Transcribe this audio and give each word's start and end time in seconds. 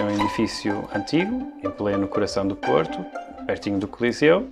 é 0.00 0.04
um 0.04 0.10
edifício 0.10 0.88
antigo, 0.94 1.52
em 1.62 1.70
pleno 1.70 2.08
coração 2.08 2.46
do 2.46 2.56
Porto, 2.56 3.04
pertinho 3.46 3.78
do 3.78 3.86
Coliseu, 3.86 4.48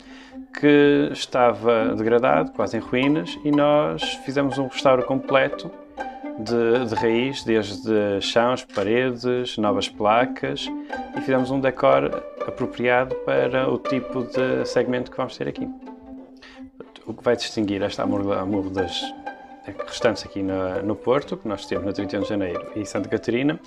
que 0.59 1.09
estava 1.13 1.95
degradado, 1.97 2.53
quase 2.53 2.77
em 2.77 2.81
ruínas, 2.81 3.39
e 3.45 3.51
nós 3.51 4.03
fizemos 4.25 4.59
um 4.59 4.69
restauro 4.69 5.03
completo 5.05 5.71
de, 6.39 6.87
de 6.87 6.95
raiz, 6.95 7.43
desde 7.45 8.21
chãos, 8.21 8.65
paredes, 8.65 9.57
novas 9.59 9.89
placas, 9.89 10.69
e 11.17 11.21
fizemos 11.21 11.51
um 11.51 11.61
decor 11.61 12.23
apropriado 12.47 13.15
para 13.25 13.69
o 13.69 13.79
tipo 13.79 14.23
de 14.25 14.65
segmento 14.67 15.11
que 15.11 15.17
vamos 15.17 15.37
ter 15.37 15.49
aqui. 15.49 15.69
O 17.07 17.15
que 17.15 17.25
vai 17.25 17.37
distinguir 17.37 17.83
esta 17.83 18.03
Amor 18.03 18.71
das 18.71 19.03
restantes 19.87 20.25
aqui 20.25 20.43
no, 20.43 20.83
no 20.83 20.95
Porto, 20.95 21.37
que 21.37 21.49
nós 21.49 21.67
temos 21.67 21.87
no 21.87 21.93
31 21.93 22.23
de 22.23 22.29
Janeiro 22.29 22.73
e 22.77 22.85
Santa 22.85 23.09
Catarina, 23.09 23.59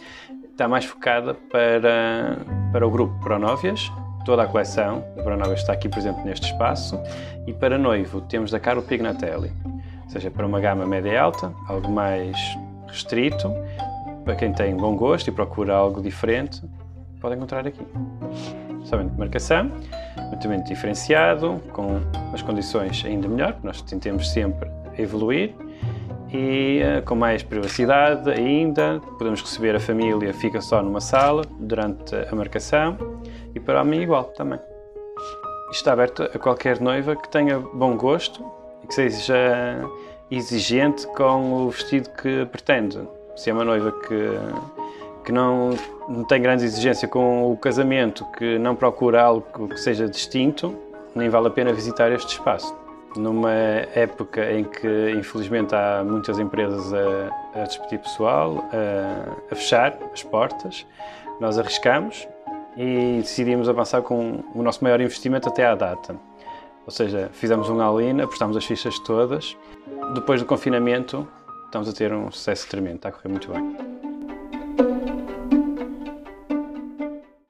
está 0.55 0.69
mais 0.69 0.85
focada 0.85 1.33
para, 1.33 2.37
para 2.71 2.87
o 2.87 2.89
grupo 2.89 3.13
Pronóvias, 3.19 3.91
toda 4.23 4.43
a 4.43 4.47
coleção 4.47 5.03
de 5.17 5.21
Pronóvias 5.21 5.59
está 5.59 5.73
aqui 5.73 5.89
presente 5.89 6.21
neste 6.21 6.49
espaço, 6.49 6.97
e 7.45 7.51
para 7.51 7.77
noivo 7.77 8.21
temos 8.21 8.51
da 8.51 8.59
Carlo 8.59 8.81
Pignatelli, 8.81 9.51
ou 9.65 10.09
seja, 10.09 10.31
para 10.31 10.47
uma 10.47 10.61
gama 10.61 10.85
média 10.85 11.09
e 11.09 11.17
alta, 11.17 11.51
algo 11.67 11.91
mais 11.91 12.37
restrito, 12.87 13.53
para 14.23 14.33
quem 14.37 14.53
tem 14.53 14.73
bom 14.77 14.95
gosto 14.95 15.27
e 15.27 15.31
procura 15.33 15.75
algo 15.75 16.01
diferente, 16.01 16.63
pode 17.19 17.35
encontrar 17.35 17.67
aqui. 17.67 17.85
Somente 18.85 19.11
de 19.11 19.19
marcação, 19.19 19.69
muito 20.47 20.67
diferenciado, 20.69 21.61
com 21.73 21.99
as 22.33 22.41
condições 22.41 23.03
ainda 23.05 23.27
melhor, 23.27 23.57
nós 23.61 23.81
tentemos 23.81 24.31
sempre 24.31 24.71
evoluir 24.97 25.53
e 26.35 26.81
uh, 26.81 27.01
com 27.03 27.15
mais 27.15 27.41
privacidade 27.41 28.29
ainda. 28.29 29.01
Podemos 29.17 29.41
receber 29.41 29.75
a 29.75 29.79
família, 29.79 30.33
fica 30.33 30.59
só 30.59 30.81
numa 30.81 30.99
sala 31.01 31.43
durante 31.59 32.15
a 32.15 32.35
marcação 32.35 32.97
e 33.53 33.59
para 33.59 33.83
mim 33.83 34.01
igual 34.01 34.25
também. 34.25 34.59
Está 35.71 35.93
aberto 35.93 36.23
a 36.23 36.37
qualquer 36.39 36.79
noiva 36.79 37.15
que 37.15 37.29
tenha 37.29 37.59
bom 37.59 37.95
gosto 37.95 38.43
e 38.83 38.87
que 38.87 38.93
seja 38.93 39.81
exigente 40.29 41.07
com 41.07 41.65
o 41.65 41.69
vestido 41.69 42.09
que 42.11 42.45
pretende. 42.45 42.99
Se 43.35 43.49
é 43.49 43.53
uma 43.53 43.65
noiva 43.65 43.91
que, 43.91 44.29
que 45.25 45.31
não, 45.31 45.71
não 46.07 46.23
tem 46.23 46.41
grande 46.41 46.63
exigência 46.63 47.07
com 47.07 47.51
o 47.51 47.57
casamento, 47.57 48.25
que 48.37 48.57
não 48.59 48.75
procura 48.75 49.21
algo 49.21 49.67
que 49.67 49.77
seja 49.77 50.07
distinto, 50.07 50.75
nem 51.13 51.29
vale 51.29 51.47
a 51.47 51.51
pena 51.51 51.73
visitar 51.73 52.11
este 52.11 52.33
espaço 52.33 52.84
numa 53.15 53.51
época 53.51 54.51
em 54.51 54.63
que, 54.63 55.11
infelizmente, 55.11 55.73
há 55.73 56.03
muitas 56.03 56.39
empresas 56.39 56.93
a, 56.93 57.61
a 57.61 57.63
despedir 57.63 57.99
pessoal, 57.99 58.63
a, 58.71 59.51
a, 59.51 59.55
fechar 59.55 59.97
as 60.13 60.23
portas, 60.23 60.85
nós 61.39 61.57
arriscamos 61.57 62.27
e 62.77 63.17
decidimos 63.21 63.69
avançar 63.69 64.01
com 64.01 64.43
o 64.53 64.61
nosso 64.61 64.83
maior 64.83 64.99
investimento 64.99 65.49
até 65.49 65.65
à 65.65 65.75
data. 65.75 66.15
Ou 66.85 66.91
seja, 66.91 67.29
fizemos 67.33 67.69
um 67.69 67.81
all-in, 67.81 68.21
apostámos 68.21 68.55
as 68.55 68.65
fichas 68.65 68.99
todas. 68.99 69.57
Depois 70.13 70.39
do 70.39 70.45
confinamento, 70.45 71.27
estamos 71.65 71.89
a 71.89 71.93
ter 71.93 72.13
um 72.13 72.29
sucesso 72.31 72.67
tremendo, 72.69 72.97
está 72.97 73.09
a 73.09 73.11
correr 73.11 73.29
muito 73.29 73.51
bem. 73.51 73.94